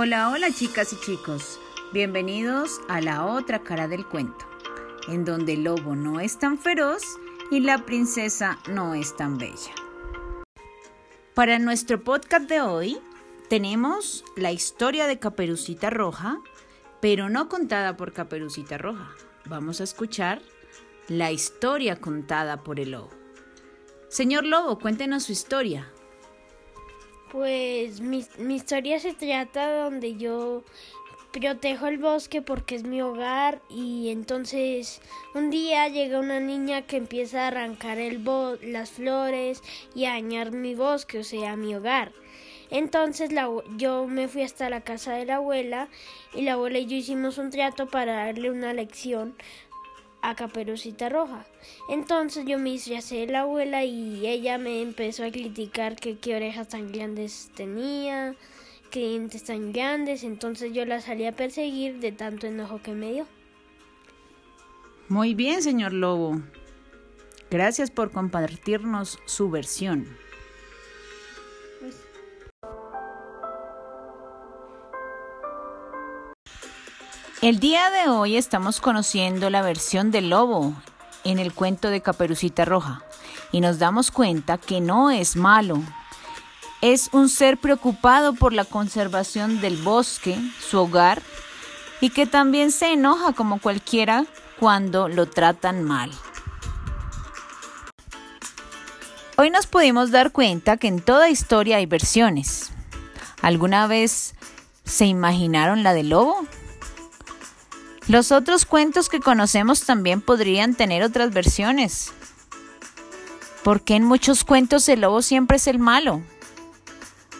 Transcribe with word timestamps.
Hola, 0.00 0.30
hola 0.30 0.52
chicas 0.52 0.92
y 0.92 1.00
chicos. 1.00 1.58
Bienvenidos 1.92 2.80
a 2.88 3.00
la 3.00 3.26
otra 3.26 3.64
cara 3.64 3.88
del 3.88 4.06
cuento, 4.06 4.46
en 5.08 5.24
donde 5.24 5.54
el 5.54 5.64
lobo 5.64 5.96
no 5.96 6.20
es 6.20 6.38
tan 6.38 6.56
feroz 6.56 7.02
y 7.50 7.58
la 7.58 7.84
princesa 7.84 8.60
no 8.68 8.94
es 8.94 9.16
tan 9.16 9.38
bella. 9.38 9.72
Para 11.34 11.58
nuestro 11.58 12.04
podcast 12.04 12.48
de 12.48 12.60
hoy 12.60 13.00
tenemos 13.48 14.24
la 14.36 14.52
historia 14.52 15.08
de 15.08 15.18
Caperucita 15.18 15.90
Roja, 15.90 16.38
pero 17.00 17.28
no 17.28 17.48
contada 17.48 17.96
por 17.96 18.12
Caperucita 18.12 18.78
Roja. 18.78 19.10
Vamos 19.46 19.80
a 19.80 19.84
escuchar 19.84 20.40
la 21.08 21.32
historia 21.32 22.00
contada 22.00 22.62
por 22.62 22.78
el 22.78 22.92
lobo. 22.92 23.10
Señor 24.08 24.46
Lobo, 24.46 24.78
cuéntenos 24.78 25.24
su 25.24 25.32
historia. 25.32 25.90
Pues 27.30 28.00
mi, 28.00 28.24
mi 28.38 28.56
historia 28.56 28.98
se 29.00 29.12
trata 29.12 29.84
donde 29.84 30.16
yo 30.16 30.62
protejo 31.32 31.86
el 31.86 31.98
bosque 31.98 32.42
porque 32.42 32.74
es 32.74 32.84
mi 32.84 33.02
hogar 33.02 33.60
y 33.68 34.08
entonces 34.08 35.00
un 35.34 35.50
día 35.50 35.88
llega 35.88 36.20
una 36.20 36.40
niña 36.40 36.82
que 36.82 36.96
empieza 36.96 37.44
a 37.44 37.48
arrancar 37.48 37.98
el 37.98 38.24
las 38.62 38.90
flores 38.90 39.62
y 39.94 40.06
a 40.06 40.12
dañar 40.12 40.52
mi 40.52 40.74
bosque, 40.74 41.18
o 41.18 41.24
sea, 41.24 41.56
mi 41.56 41.74
hogar. 41.74 42.12
Entonces 42.70 43.32
la, 43.32 43.48
yo 43.76 44.06
me 44.06 44.28
fui 44.28 44.42
hasta 44.42 44.68
la 44.68 44.82
casa 44.82 45.14
de 45.14 45.24
la 45.24 45.36
abuela 45.36 45.88
y 46.34 46.42
la 46.42 46.52
abuela 46.52 46.78
y 46.78 46.86
yo 46.86 46.96
hicimos 46.96 47.38
un 47.38 47.50
trato 47.50 47.86
para 47.86 48.26
darle 48.26 48.50
una 48.50 48.74
lección 48.74 49.34
a 50.22 50.34
Caperucita 50.34 51.08
Roja. 51.08 51.46
Entonces 51.88 52.44
yo 52.46 52.58
me 52.58 52.70
hice 52.70 53.26
la 53.26 53.40
abuela 53.40 53.84
y 53.84 54.26
ella 54.26 54.58
me 54.58 54.82
empezó 54.82 55.24
a 55.24 55.30
criticar 55.30 55.96
que 55.96 56.18
qué 56.18 56.36
orejas 56.36 56.68
tan 56.68 56.92
grandes 56.92 57.50
tenía, 57.54 58.34
qué 58.90 59.08
dientes 59.08 59.44
tan 59.44 59.72
grandes, 59.72 60.24
entonces 60.24 60.72
yo 60.72 60.84
la 60.84 61.00
salí 61.00 61.26
a 61.26 61.32
perseguir 61.32 62.00
de 62.00 62.12
tanto 62.12 62.46
enojo 62.46 62.80
que 62.82 62.92
me 62.92 63.12
dio. 63.12 63.26
Muy 65.08 65.34
bien, 65.34 65.62
señor 65.62 65.92
Lobo. 65.92 66.40
Gracias 67.50 67.90
por 67.90 68.10
compartirnos 68.10 69.18
su 69.24 69.50
versión. 69.50 70.06
El 77.40 77.60
día 77.60 77.88
de 77.90 78.08
hoy 78.08 78.36
estamos 78.36 78.80
conociendo 78.80 79.48
la 79.48 79.62
versión 79.62 80.10
del 80.10 80.30
lobo 80.30 80.74
en 81.22 81.38
el 81.38 81.54
cuento 81.54 81.88
de 81.88 82.00
Caperucita 82.00 82.64
Roja 82.64 83.04
y 83.52 83.60
nos 83.60 83.78
damos 83.78 84.10
cuenta 84.10 84.58
que 84.58 84.80
no 84.80 85.12
es 85.12 85.36
malo. 85.36 85.80
Es 86.80 87.10
un 87.12 87.28
ser 87.28 87.56
preocupado 87.56 88.34
por 88.34 88.52
la 88.52 88.64
conservación 88.64 89.60
del 89.60 89.76
bosque, 89.76 90.36
su 90.68 90.80
hogar, 90.80 91.22
y 92.00 92.10
que 92.10 92.26
también 92.26 92.72
se 92.72 92.92
enoja 92.92 93.32
como 93.32 93.60
cualquiera 93.60 94.26
cuando 94.58 95.08
lo 95.08 95.26
tratan 95.26 95.84
mal. 95.84 96.10
Hoy 99.36 99.50
nos 99.50 99.68
pudimos 99.68 100.10
dar 100.10 100.32
cuenta 100.32 100.76
que 100.76 100.88
en 100.88 101.00
toda 101.00 101.30
historia 101.30 101.76
hay 101.76 101.86
versiones. 101.86 102.72
¿Alguna 103.42 103.86
vez 103.86 104.34
se 104.84 105.06
imaginaron 105.06 105.84
la 105.84 105.94
del 105.94 106.08
lobo? 106.08 106.44
Los 108.08 108.32
otros 108.32 108.64
cuentos 108.64 109.10
que 109.10 109.20
conocemos 109.20 109.84
también 109.84 110.22
podrían 110.22 110.74
tener 110.74 111.02
otras 111.02 111.32
versiones. 111.32 112.12
¿Por 113.62 113.82
qué 113.82 113.96
en 113.96 114.04
muchos 114.04 114.44
cuentos 114.44 114.88
el 114.88 115.02
lobo 115.02 115.20
siempre 115.20 115.58
es 115.58 115.66
el 115.66 115.78
malo? 115.78 116.22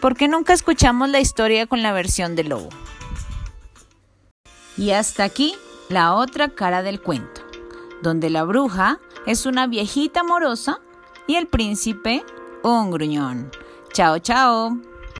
¿Por 0.00 0.16
qué 0.16 0.28
nunca 0.28 0.52
escuchamos 0.52 1.08
la 1.08 1.18
historia 1.18 1.66
con 1.66 1.82
la 1.82 1.92
versión 1.92 2.36
del 2.36 2.50
lobo? 2.50 2.68
Y 4.76 4.92
hasta 4.92 5.24
aquí 5.24 5.56
la 5.88 6.14
otra 6.14 6.50
cara 6.50 6.82
del 6.82 7.02
cuento, 7.02 7.42
donde 8.00 8.30
la 8.30 8.44
bruja 8.44 9.00
es 9.26 9.46
una 9.46 9.66
viejita 9.66 10.20
amorosa 10.20 10.80
y 11.26 11.34
el 11.34 11.48
príncipe 11.48 12.24
un 12.62 12.92
gruñón. 12.92 13.50
Chao, 13.92 14.20
chao. 14.20 14.91